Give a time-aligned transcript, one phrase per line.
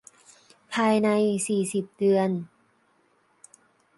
[0.73, 1.09] ภายใน
[1.47, 2.29] สี่สิบ เดือน